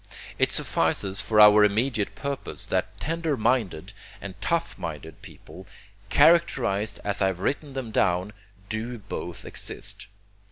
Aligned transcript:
It 0.39 0.51
suffices 0.51 1.21
for 1.21 1.39
our 1.39 1.63
immediate 1.63 2.15
purpose 2.15 2.65
that 2.65 2.99
tender 2.99 3.37
minded 3.37 3.93
and 4.19 4.33
tough 4.41 4.75
minded 4.75 5.21
people, 5.21 5.67
characterized 6.09 6.99
as 7.03 7.21
I 7.21 7.27
have 7.27 7.39
written 7.39 7.73
them 7.73 7.91
down, 7.91 8.33
do 8.67 8.97
both 8.97 9.45
exist. 9.45 10.07